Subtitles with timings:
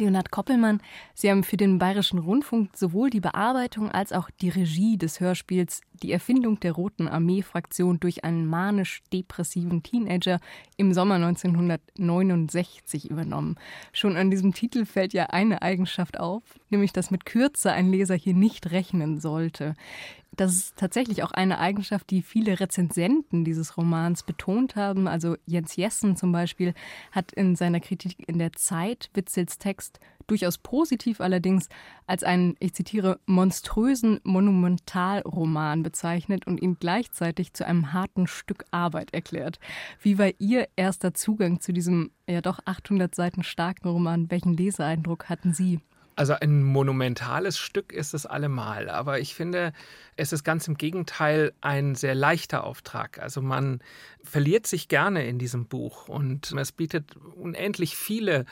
[0.00, 0.80] Leonhard Koppelmann,
[1.14, 5.82] Sie haben für den Bayerischen Rundfunk sowohl die Bearbeitung als auch die Regie des Hörspiels
[6.02, 10.40] Die Erfindung der Roten Armee-Fraktion durch einen manisch-depressiven Teenager
[10.78, 13.56] im Sommer 1969 übernommen.
[13.92, 18.14] Schon an diesem Titel fällt ja eine Eigenschaft auf, nämlich dass mit Kürze ein Leser
[18.14, 19.74] hier nicht rechnen sollte.
[20.36, 25.08] Das ist tatsächlich auch eine Eigenschaft, die viele Rezensenten dieses Romans betont haben.
[25.08, 26.72] Also Jens Jessen zum Beispiel
[27.10, 29.98] hat in seiner Kritik in der Zeit Witzels Text
[30.28, 31.68] durchaus positiv allerdings
[32.06, 39.12] als einen, ich zitiere, monströsen Monumentalroman bezeichnet und ihn gleichzeitig zu einem harten Stück Arbeit
[39.12, 39.58] erklärt.
[40.00, 44.30] Wie war Ihr erster Zugang zu diesem ja doch 800 Seiten starken Roman?
[44.30, 45.80] Welchen Leseeindruck hatten Sie?
[46.20, 49.72] Also ein monumentales Stück ist es allemal, aber ich finde,
[50.16, 53.18] es ist ganz im Gegenteil ein sehr leichter Auftrag.
[53.22, 53.82] Also man
[54.22, 58.44] verliert sich gerne in diesem Buch und es bietet unendlich viele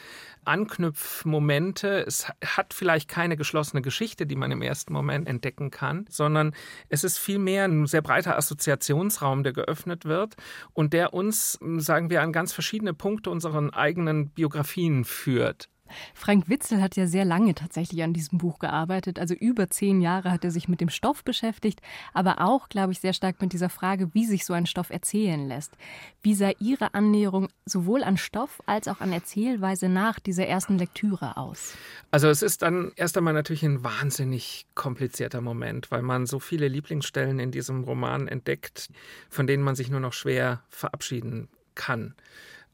[0.46, 2.06] Anknüpfmomente.
[2.06, 6.54] Es hat vielleicht keine geschlossene Geschichte, die man im ersten Moment entdecken kann, sondern
[6.88, 10.36] es ist vielmehr ein sehr breiter Assoziationsraum, der geöffnet wird
[10.72, 15.68] und der uns, sagen wir, an ganz verschiedene Punkte unserer eigenen Biografien führt.
[16.14, 19.18] Frank Witzel hat ja sehr lange tatsächlich an diesem Buch gearbeitet.
[19.18, 21.80] Also über zehn Jahre hat er sich mit dem Stoff beschäftigt,
[22.12, 25.46] aber auch, glaube ich, sehr stark mit dieser Frage, wie sich so ein Stoff erzählen
[25.46, 25.76] lässt.
[26.22, 31.36] Wie sah Ihre Annäherung sowohl an Stoff als auch an Erzählweise nach dieser ersten Lektüre
[31.36, 31.74] aus?
[32.10, 36.68] Also es ist dann erst einmal natürlich ein wahnsinnig komplizierter Moment, weil man so viele
[36.68, 38.88] Lieblingsstellen in diesem Roman entdeckt,
[39.28, 42.14] von denen man sich nur noch schwer verabschieden kann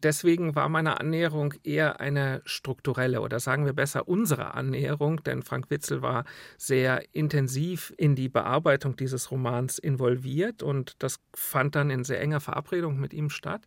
[0.02, 5.70] deswegen war meine Annäherung eher eine strukturelle oder sagen wir besser unsere Annäherung, denn Frank
[5.70, 6.24] Witzel war
[6.58, 12.40] sehr intensiv in die Bearbeitung dieses Romans involviert und das fand dann in sehr enger
[12.40, 13.62] Verabredung mit ihm statt.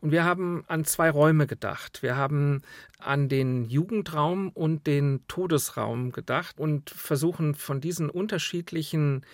[0.00, 2.02] Und wir haben an zwei Räume gedacht.
[2.02, 2.62] Wir haben
[2.98, 9.24] an den Jugendraum und den Todesraum gedacht und versuchen von diesen unterschiedlichen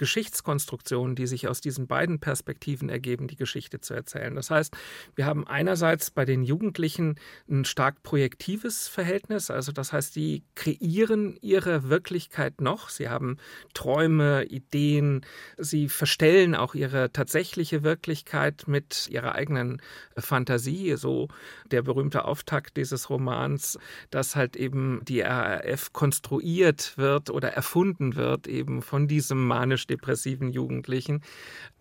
[0.00, 4.34] Geschichtskonstruktionen, die sich aus diesen beiden Perspektiven ergeben, die Geschichte zu erzählen.
[4.34, 4.74] Das heißt,
[5.14, 7.16] wir haben einerseits bei den Jugendlichen
[7.50, 13.36] ein stark projektives Verhältnis, also das heißt, die kreieren ihre Wirklichkeit noch, sie haben
[13.74, 15.20] Träume, Ideen,
[15.58, 19.82] sie verstellen auch ihre tatsächliche Wirklichkeit mit ihrer eigenen
[20.16, 21.28] Fantasie, so
[21.70, 23.78] der berühmte Auftakt dieses Romans,
[24.08, 30.50] dass halt eben die RAF konstruiert wird oder erfunden wird eben von diesem manisch depressiven
[30.50, 31.22] Jugendlichen.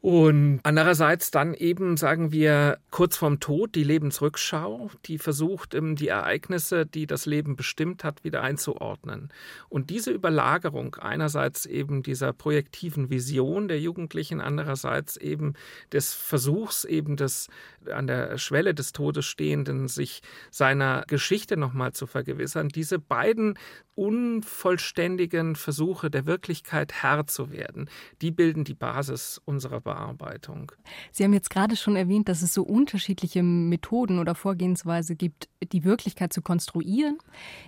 [0.01, 6.85] Und andererseits dann eben, sagen wir, kurz vorm Tod die Lebensrückschau, die versucht, die Ereignisse,
[6.85, 9.29] die das Leben bestimmt hat, wieder einzuordnen.
[9.67, 15.53] Und diese Überlagerung einerseits eben dieser projektiven Vision der Jugendlichen, andererseits eben
[15.91, 17.47] des Versuchs eben des
[17.91, 20.21] an der Schwelle des Todes stehenden, sich
[20.51, 23.57] seiner Geschichte nochmal zu vergewissern, diese beiden
[23.95, 27.89] unvollständigen Versuche der Wirklichkeit Herr zu werden,
[28.21, 30.71] die bilden die Basis unserer Bearbeitung.
[31.11, 35.83] Sie haben jetzt gerade schon erwähnt, dass es so unterschiedliche Methoden oder Vorgehensweise gibt, die
[35.83, 37.17] Wirklichkeit zu konstruieren.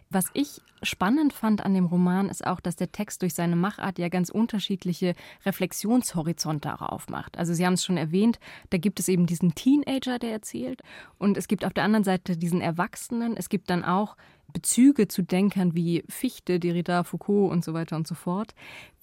[0.10, 4.00] Was ich spannend fand an dem Roman ist auch, dass der Text durch seine Machart
[4.00, 5.16] ja ganz unterschiedliche
[5.46, 7.38] Reflexionshorizonte auch aufmacht.
[7.38, 10.82] Also Sie haben es schon erwähnt, da gibt es eben diesen Teenager, der erzählt,
[11.18, 13.38] und es gibt auf der anderen Seite diesen Erwachsenen.
[13.38, 14.16] Es gibt dann auch
[14.52, 18.54] Bezüge zu Denkern wie Fichte, Derrida, Foucault und so weiter und so fort.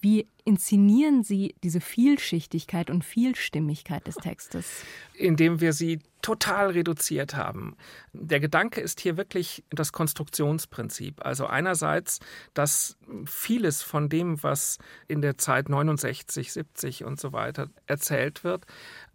[0.01, 4.83] Wie inszenieren Sie diese Vielschichtigkeit und Vielstimmigkeit des Textes?
[5.13, 7.77] Indem wir sie total reduziert haben.
[8.11, 11.25] Der Gedanke ist hier wirklich das Konstruktionsprinzip.
[11.25, 12.19] Also einerseits,
[12.53, 18.65] dass vieles von dem, was in der Zeit 69, 70 und so weiter erzählt wird,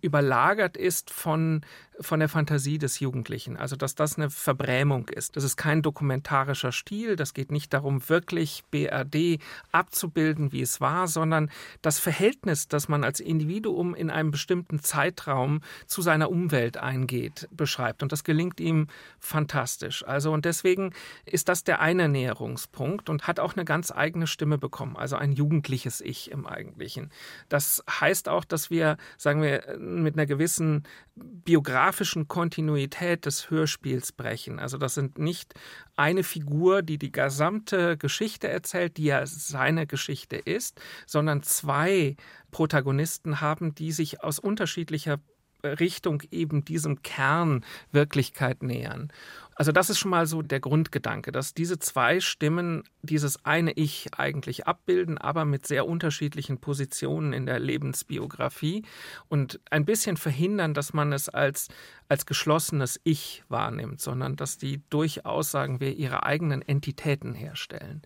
[0.00, 1.62] überlagert ist von,
[2.00, 3.58] von der Fantasie des Jugendlichen.
[3.58, 5.36] Also dass das eine Verbrämung ist.
[5.36, 7.16] Das ist kein dokumentarischer Stil.
[7.16, 9.40] Das geht nicht darum, wirklich BRD
[9.72, 11.50] abzubilden, wie es war, sondern
[11.82, 18.02] das Verhältnis, das man als Individuum in einem bestimmten Zeitraum zu seiner Umwelt eingeht, beschreibt.
[18.02, 18.88] Und das gelingt ihm
[19.18, 20.04] fantastisch.
[20.06, 20.92] Also und deswegen
[21.24, 24.96] ist das der eine Näherungspunkt und hat auch eine ganz eigene Stimme bekommen.
[24.96, 27.10] Also ein jugendliches Ich im Eigentlichen.
[27.48, 30.84] Das heißt auch, dass wir, sagen wir, mit einer gewissen
[31.16, 34.58] biografischen Kontinuität des Hörspiels brechen.
[34.58, 35.54] Also das sind nicht
[35.96, 40.63] eine Figur, die die gesamte Geschichte erzählt, die ja seine Geschichte ist,
[41.06, 42.16] sondern zwei
[42.50, 45.18] Protagonisten haben, die sich aus unterschiedlicher
[45.64, 49.10] Richtung eben diesem Kern Wirklichkeit nähern.
[49.56, 54.08] Also das ist schon mal so der Grundgedanke, dass diese zwei Stimmen dieses eine Ich
[54.16, 58.84] eigentlich abbilden, aber mit sehr unterschiedlichen Positionen in der Lebensbiografie
[59.28, 61.68] und ein bisschen verhindern, dass man es als,
[62.08, 68.02] als geschlossenes Ich wahrnimmt, sondern dass die durchaus, sagen wir, ihre eigenen Entitäten herstellen.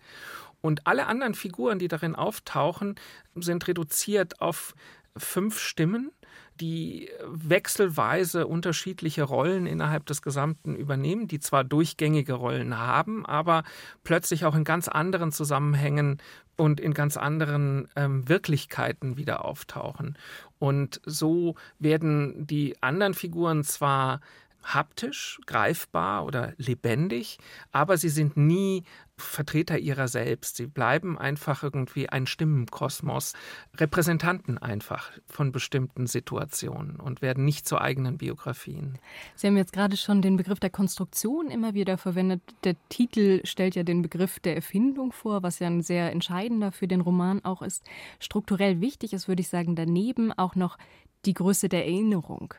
[0.61, 2.95] Und alle anderen Figuren, die darin auftauchen,
[3.35, 4.75] sind reduziert auf
[5.15, 6.11] fünf Stimmen,
[6.59, 13.63] die wechselweise unterschiedliche Rollen innerhalb des Gesamten übernehmen, die zwar durchgängige Rollen haben, aber
[14.03, 16.21] plötzlich auch in ganz anderen Zusammenhängen
[16.57, 20.17] und in ganz anderen ähm, Wirklichkeiten wieder auftauchen.
[20.59, 24.19] Und so werden die anderen Figuren zwar
[24.63, 27.37] haptisch, greifbar oder lebendig,
[27.71, 28.83] aber sie sind nie
[29.19, 30.55] Vertreter ihrer selbst.
[30.55, 33.33] Sie bleiben einfach irgendwie ein Stimmenkosmos,
[33.75, 38.97] Repräsentanten einfach von bestimmten Situationen und werden nicht zu eigenen Biografien.
[39.35, 42.41] Sie haben jetzt gerade schon den Begriff der Konstruktion immer wieder verwendet.
[42.63, 46.87] Der Titel stellt ja den Begriff der Erfindung vor, was ja ein sehr entscheidender für
[46.87, 47.83] den Roman auch ist.
[48.19, 50.77] Strukturell wichtig ist, würde ich sagen, daneben auch noch
[51.25, 52.53] die Größe der Erinnerung.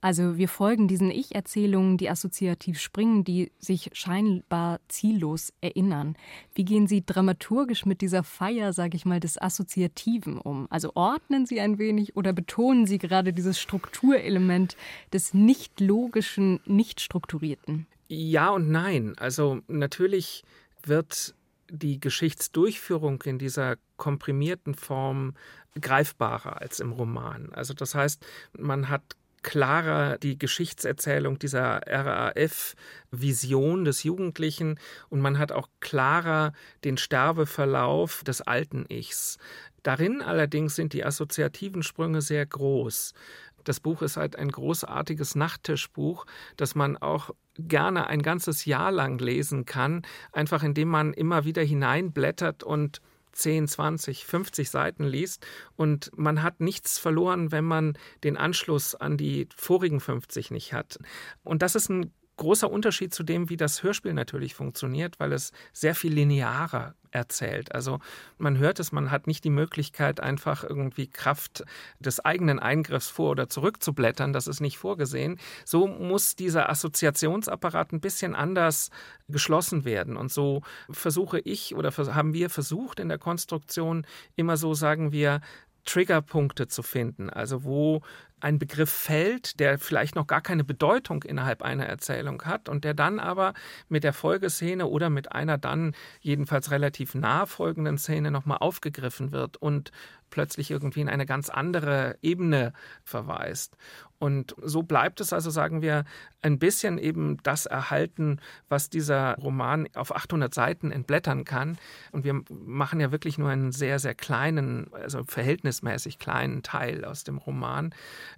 [0.00, 6.16] Also wir folgen diesen Ich-Erzählungen, die assoziativ springen, die sich scheinbar ziellos erinnern.
[6.54, 10.66] Wie gehen Sie dramaturgisch mit dieser Feier, sage ich mal, des Assoziativen um?
[10.70, 14.76] Also ordnen Sie ein wenig oder betonen Sie gerade dieses Strukturelement
[15.12, 17.86] des nicht logischen, nicht strukturierten?
[18.08, 19.14] Ja und nein.
[19.18, 20.44] Also natürlich
[20.82, 21.34] wird
[21.68, 25.34] die Geschichtsdurchführung in dieser komprimierten Form
[25.80, 27.52] greifbarer als im Roman.
[27.52, 28.24] Also das heißt,
[28.56, 29.02] man hat
[29.46, 34.78] klarer die Geschichtserzählung dieser RAF-Vision des Jugendlichen
[35.08, 36.52] und man hat auch klarer
[36.84, 39.38] den Sterbeverlauf des alten Ichs.
[39.84, 43.14] Darin allerdings sind die assoziativen Sprünge sehr groß.
[43.62, 46.26] Das Buch ist halt ein großartiges Nachttischbuch,
[46.56, 50.02] das man auch gerne ein ganzes Jahr lang lesen kann,
[50.32, 53.00] einfach indem man immer wieder hineinblättert und
[53.36, 55.46] 10, 20, 50 Seiten liest
[55.76, 60.98] und man hat nichts verloren, wenn man den Anschluss an die vorigen 50 nicht hat.
[61.44, 65.52] Und das ist ein großer Unterschied zu dem, wie das Hörspiel natürlich funktioniert, weil es
[65.72, 67.74] sehr viel linearer erzählt.
[67.74, 67.98] Also
[68.36, 71.64] man hört es, man hat nicht die Möglichkeit, einfach irgendwie Kraft
[71.98, 74.32] des eigenen Eingriffs vor oder zurück zu blättern.
[74.32, 75.38] Das ist nicht vorgesehen.
[75.64, 78.90] So muss dieser Assoziationsapparat ein bisschen anders
[79.28, 80.16] geschlossen werden.
[80.16, 84.06] Und so versuche ich oder haben wir versucht in der Konstruktion
[84.36, 85.40] immer so, sagen wir,
[85.86, 88.02] Triggerpunkte zu finden, also wo
[88.40, 92.92] ein Begriff fällt, der vielleicht noch gar keine Bedeutung innerhalb einer Erzählung hat und der
[92.92, 93.54] dann aber
[93.88, 99.56] mit der Folgeszene oder mit einer dann jedenfalls relativ nah folgenden Szene nochmal aufgegriffen wird
[99.56, 99.90] und
[100.30, 102.72] plötzlich irgendwie in eine ganz andere Ebene
[103.04, 103.76] verweist.
[104.18, 106.04] Und so bleibt es also, sagen wir,
[106.40, 111.76] ein bisschen eben das erhalten, was dieser Roman auf 800 Seiten entblättern kann.
[112.12, 117.24] Und wir machen ja wirklich nur einen sehr, sehr kleinen, also verhältnismäßig kleinen Teil aus
[117.24, 117.94] dem Roman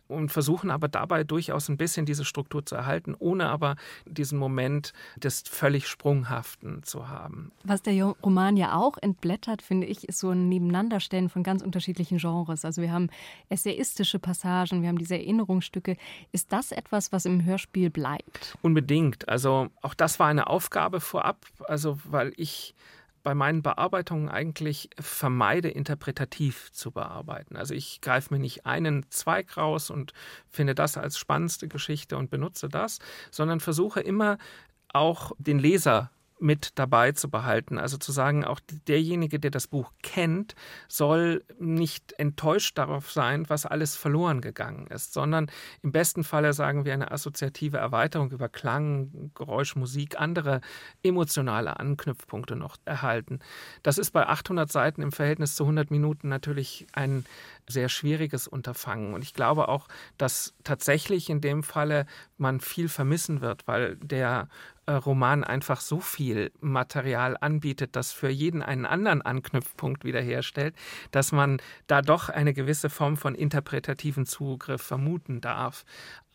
[0.07, 3.77] und versuchen aber dabei durchaus ein bisschen diese Struktur zu erhalten, ohne aber
[4.07, 7.53] diesen Moment des völlig Sprunghaften zu haben.
[7.65, 12.19] Was der Roman ja auch entblättert, finde ich, ist so ein Nebeneinanderstellen von ganz unterschiedlichen
[12.19, 12.65] Genres.
[12.65, 13.09] Also wir haben
[13.49, 15.97] essayistische Passagen, wir haben diese Erinnerungsstücke.
[16.33, 18.57] Ist das etwas, was im Hörspiel bleibt?
[18.63, 19.29] Unbedingt.
[19.29, 22.75] Also auch das war eine Aufgabe vorab, also weil ich
[23.23, 27.57] bei meinen Bearbeitungen eigentlich vermeide, interpretativ zu bearbeiten.
[27.57, 30.13] Also ich greife mir nicht einen Zweig raus und
[30.49, 32.99] finde das als spannendste Geschichte und benutze das,
[33.31, 34.39] sondern versuche immer
[34.93, 36.11] auch den Leser
[36.41, 37.79] mit dabei zu behalten.
[37.79, 40.55] Also zu sagen, auch derjenige, der das Buch kennt,
[40.89, 45.51] soll nicht enttäuscht darauf sein, was alles verloren gegangen ist, sondern
[45.83, 50.61] im besten Falle sagen wir eine assoziative Erweiterung über Klang, Geräusch, Musik, andere
[51.03, 53.41] emotionale Anknüpfpunkte noch erhalten.
[53.83, 57.25] Das ist bei 800 Seiten im Verhältnis zu 100 Minuten natürlich ein
[57.67, 59.15] sehr schwieriges Unterfangen.
[59.15, 64.49] Und ich glaube auch, dass tatsächlich in dem Falle man viel vermissen wird, weil der
[64.93, 70.75] Roman einfach so viel Material anbietet, das für jeden einen anderen Anknüpfpunkt wiederherstellt,
[71.11, 75.85] dass man da doch eine gewisse Form von interpretativen Zugriff vermuten darf.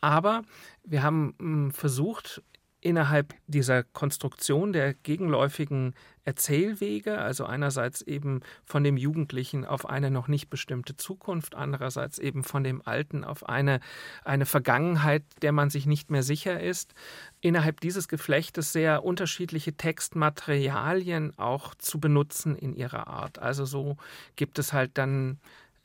[0.01, 0.43] Aber
[0.83, 2.41] wir haben hm, versucht,
[2.83, 10.27] innerhalb dieser Konstruktion der gegenläufigen Erzählwege, also einerseits eben von dem Jugendlichen auf eine noch
[10.27, 13.79] nicht bestimmte Zukunft, andererseits eben von dem Alten auf eine,
[14.23, 16.93] eine Vergangenheit, der man sich nicht mehr sicher ist,
[17.41, 23.39] innerhalb dieses Geflechtes sehr unterschiedliche Textmaterialien auch zu benutzen in ihrer Art.
[23.39, 23.97] Also so
[24.35, 25.39] gibt es halt dann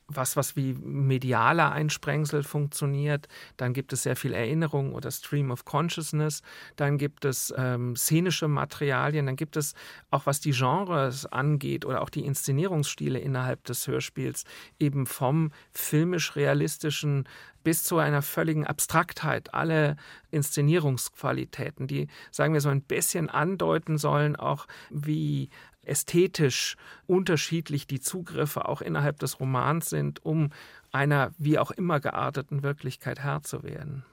[0.09, 3.29] was, was wie medialer Einsprengsel funktioniert.
[3.59, 6.43] Dann gibt es sehr viel Erinnerung oder Stream of Consciousness.
[6.77, 9.27] Dann gibt es ähm, szenische Materialien.
[9.27, 9.75] Dann gibt es
[10.11, 14.45] auch, was die Genres angeht oder auch die Inszenierungsstile innerhalb des Hörspiels,
[14.79, 17.29] eben vom filmisch-realistischen
[17.62, 19.97] bis zu einer völligen Abstraktheit, alle
[20.31, 25.50] Inszenierungsqualitäten, die, sagen wir so, ein bisschen andeuten sollen, auch wie
[25.88, 26.76] ästhetisch
[27.07, 30.50] unterschiedlich die Zugriffe auch innerhalb des Romans sind, um
[30.92, 34.04] einer wie auch immer gearteten Wirklichkeit Herr zu werden.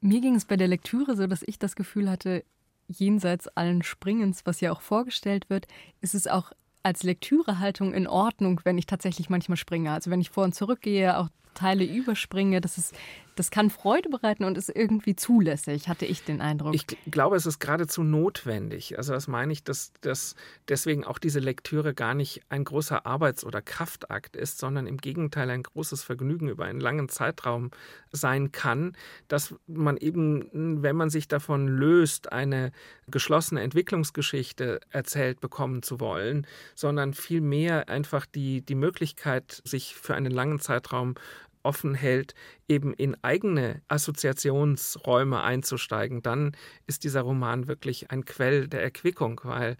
[0.00, 2.44] Mir ging es bei der Lektüre so, dass ich das Gefühl hatte,
[2.88, 5.66] jenseits allen Springens, was ja auch vorgestellt wird,
[6.00, 6.52] ist es auch
[6.82, 9.92] als Lektürehaltung in Ordnung, wenn ich tatsächlich manchmal springe.
[9.92, 12.60] Also wenn ich vor und zurück gehe, auch Teile überspringe.
[12.60, 12.94] Das, ist,
[13.36, 16.74] das kann Freude bereiten und ist irgendwie zulässig, hatte ich den Eindruck.
[16.74, 18.98] Ich glaube, es ist geradezu notwendig.
[18.98, 20.34] Also das meine ich, dass, dass
[20.68, 25.50] deswegen auch diese Lektüre gar nicht ein großer Arbeits- oder Kraftakt ist, sondern im Gegenteil
[25.50, 27.70] ein großes Vergnügen über einen langen Zeitraum
[28.10, 28.96] sein kann,
[29.28, 32.72] dass man eben, wenn man sich davon löst, eine
[33.08, 40.32] geschlossene Entwicklungsgeschichte erzählt bekommen zu wollen, sondern vielmehr einfach die, die Möglichkeit, sich für einen
[40.32, 41.14] langen Zeitraum
[41.62, 42.34] offen hält,
[42.68, 49.76] eben in eigene Assoziationsräume einzusteigen, dann ist dieser Roman wirklich ein Quell der Erquickung, weil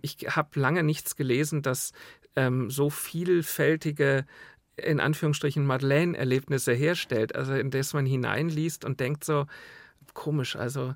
[0.00, 1.92] ich habe lange nichts gelesen, das
[2.36, 4.24] ähm, so vielfältige
[4.76, 9.46] in Anführungsstrichen Madeleine-Erlebnisse herstellt, also in das man hineinliest und denkt so,
[10.12, 10.94] komisch, also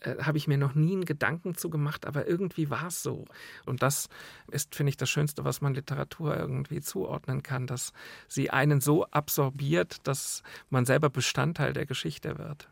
[0.00, 3.24] äh, habe ich mir noch nie einen Gedanken zu gemacht, aber irgendwie war es so.
[3.66, 4.08] Und das
[4.50, 7.92] ist, finde ich, das Schönste, was man Literatur irgendwie zuordnen kann, dass
[8.28, 12.68] sie einen so absorbiert, dass man selber Bestandteil der Geschichte wird.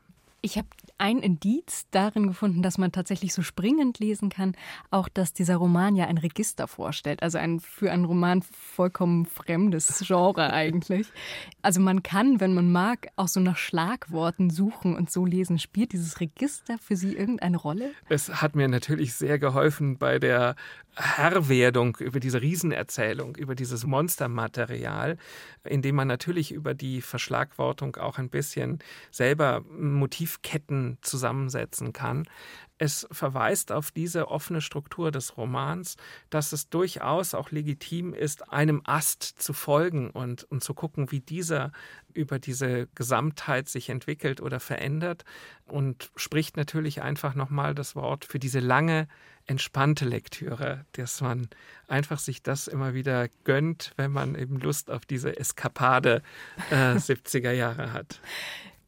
[0.46, 4.54] Ich habe ein Indiz darin gefunden, dass man tatsächlich so springend lesen kann,
[4.92, 7.20] auch dass dieser Roman ja ein Register vorstellt.
[7.24, 11.08] Also ein für einen Roman vollkommen fremdes Genre eigentlich.
[11.62, 15.58] Also man kann, wenn man mag, auch so nach Schlagworten suchen und so lesen.
[15.58, 17.90] Spielt dieses Register für Sie irgendeine Rolle?
[18.08, 20.54] Es hat mir natürlich sehr geholfen bei der
[20.96, 25.18] Herrwerdung über diese Riesenerzählung, über dieses Monstermaterial,
[25.64, 28.78] indem man natürlich über die Verschlagwortung auch ein bisschen
[29.10, 29.62] selber
[30.36, 32.24] Motivketten zusammensetzen kann.
[32.78, 35.96] Es verweist auf diese offene Struktur des Romans,
[36.28, 41.20] dass es durchaus auch legitim ist, einem Ast zu folgen und, und zu gucken, wie
[41.20, 41.72] dieser
[42.12, 45.24] über diese Gesamtheit sich entwickelt oder verändert
[45.64, 49.08] und spricht natürlich einfach nochmal das Wort für diese lange,
[49.46, 51.48] entspannte Lektüre, dass man
[51.86, 56.22] einfach sich das immer wieder gönnt, wenn man eben Lust auf diese Eskapade
[56.70, 58.20] äh, 70er Jahre hat.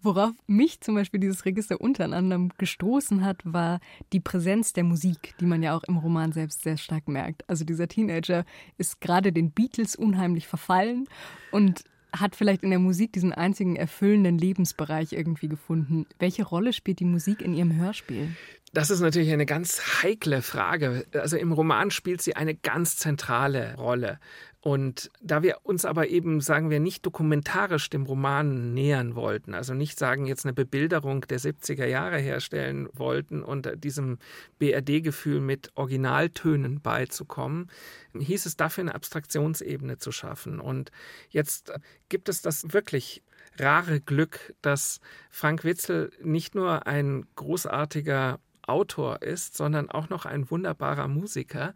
[0.01, 3.81] Worauf mich zum Beispiel dieses Register unter anderem gestoßen hat, war
[4.13, 7.49] die Präsenz der Musik, die man ja auch im Roman selbst sehr stark merkt.
[7.49, 8.45] Also dieser Teenager
[8.77, 11.09] ist gerade den Beatles unheimlich verfallen
[11.51, 16.07] und hat vielleicht in der Musik diesen einzigen erfüllenden Lebensbereich irgendwie gefunden.
[16.19, 18.31] Welche Rolle spielt die Musik in Ihrem Hörspiel?
[18.73, 21.07] Das ist natürlich eine ganz heikle Frage.
[21.15, 24.19] Also im Roman spielt sie eine ganz zentrale Rolle.
[24.61, 29.73] Und da wir uns aber eben, sagen wir, nicht dokumentarisch dem Roman nähern wollten, also
[29.73, 34.19] nicht sagen, jetzt eine Bebilderung der 70er Jahre herstellen wollten und diesem
[34.59, 37.71] BRD-Gefühl mit Originaltönen beizukommen,
[38.19, 40.61] hieß es dafür eine Abstraktionsebene zu schaffen.
[40.61, 40.91] Und
[41.31, 41.73] jetzt
[42.09, 43.23] gibt es das wirklich
[43.59, 50.51] rare Glück, dass Frank Witzel nicht nur ein großartiger Autor ist, sondern auch noch ein
[50.51, 51.75] wunderbarer Musiker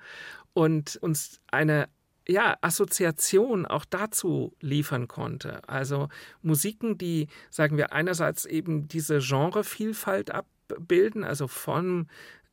[0.52, 1.88] und uns eine
[2.28, 5.66] ja, Assoziation auch dazu liefern konnte.
[5.68, 6.08] Also
[6.40, 12.06] Musiken, die, sagen wir, einerseits eben diese Genrevielfalt abbilden, also von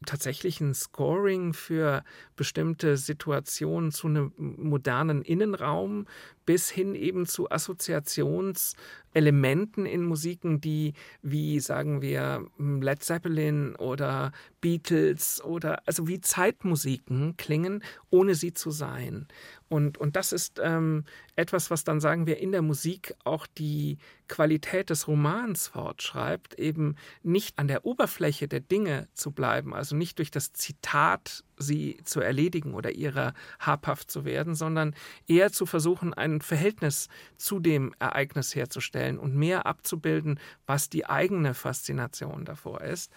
[0.05, 2.03] tatsächlichen Scoring für
[2.35, 6.07] bestimmte Situationen zu einem modernen Innenraum
[6.45, 15.43] bis hin eben zu Assoziationselementen in Musiken, die wie sagen wir Led Zeppelin oder Beatles
[15.43, 19.27] oder also wie Zeitmusiken klingen, ohne sie zu sein.
[19.69, 23.97] Und, und das ist ähm, etwas, was dann, sagen wir, in der Musik auch die
[24.27, 30.17] Qualität des Romans fortschreibt, eben nicht an der Oberfläche der Dinge zu bleiben, also nicht
[30.17, 34.95] durch das Zitat sie zu erledigen oder ihrer habhaft zu werden, sondern
[35.27, 41.53] eher zu versuchen, ein Verhältnis zu dem Ereignis herzustellen und mehr abzubilden, was die eigene
[41.53, 43.11] Faszination davor ist.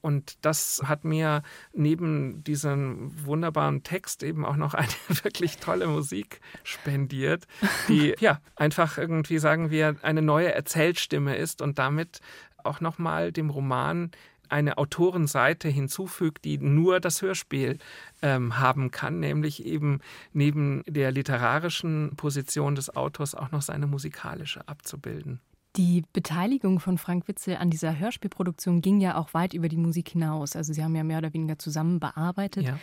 [0.00, 4.88] Und das hat mir neben diesem wunderbaren Text eben auch noch eine
[5.22, 7.46] wirklich tolle Musik spendiert,
[7.88, 12.20] die ja einfach irgendwie, sagen wir, eine neue Erzählstimme ist und damit
[12.64, 14.10] auch nochmal dem Roman
[14.50, 17.78] eine Autorenseite hinzufügt, die nur das Hörspiel
[18.22, 20.00] ähm, haben kann, nämlich eben
[20.32, 25.40] neben der literarischen Position des Autors auch noch seine musikalische abzubilden.
[25.76, 30.08] Die Beteiligung von Frank Witzel an dieser Hörspielproduktion ging ja auch weit über die Musik
[30.08, 30.56] hinaus.
[30.56, 32.64] Also Sie haben ja mehr oder weniger zusammen bearbeitet.
[32.64, 32.78] Ja.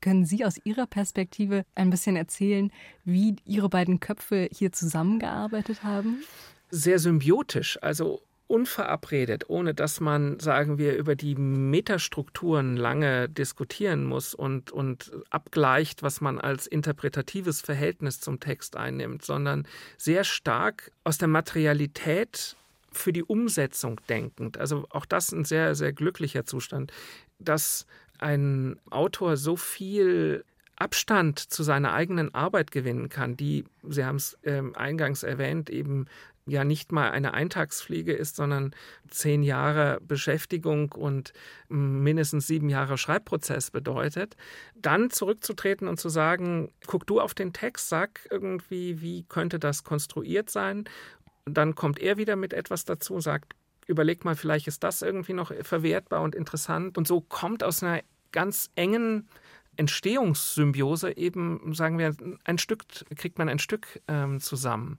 [0.00, 2.72] Können Sie aus Ihrer Perspektive ein bisschen erzählen,
[3.04, 6.24] wie Ihre beiden Köpfe hier zusammengearbeitet haben?
[6.70, 7.78] Sehr symbiotisch.
[7.80, 15.10] Also unverabredet, ohne dass man, sagen wir, über die Metastrukturen lange diskutieren muss und, und
[15.30, 22.56] abgleicht, was man als interpretatives Verhältnis zum Text einnimmt, sondern sehr stark aus der Materialität
[22.90, 24.58] für die Umsetzung denkend.
[24.58, 26.92] Also auch das ein sehr, sehr glücklicher Zustand,
[27.38, 27.86] dass
[28.18, 30.44] ein Autor so viel
[30.76, 36.06] Abstand zu seiner eigenen Arbeit gewinnen kann, die, Sie haben es äh, eingangs erwähnt, eben
[36.46, 38.74] ja nicht mal eine Eintagspflege ist, sondern
[39.08, 41.32] zehn Jahre Beschäftigung und
[41.68, 44.36] mindestens sieben Jahre Schreibprozess bedeutet,
[44.74, 49.84] dann zurückzutreten und zu sagen, guck du auf den Text, sag irgendwie, wie könnte das
[49.84, 50.84] konstruiert sein.
[51.44, 53.54] dann kommt er wieder mit etwas dazu, sagt,
[53.86, 56.96] überleg mal, vielleicht ist das irgendwie noch verwertbar und interessant.
[56.96, 59.28] Und so kommt aus einer ganz engen
[59.76, 62.84] Entstehungssymbiose eben, sagen wir, ein Stück,
[63.16, 64.98] kriegt man ein Stück ähm, zusammen.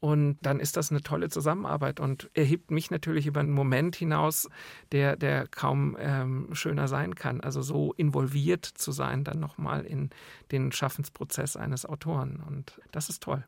[0.00, 4.48] Und dann ist das eine tolle Zusammenarbeit und erhebt mich natürlich über einen Moment hinaus,
[4.92, 7.40] der, der kaum ähm, schöner sein kann.
[7.42, 10.08] Also so involviert zu sein, dann nochmal in
[10.52, 12.42] den Schaffensprozess eines Autoren.
[12.46, 13.44] Und das ist toll.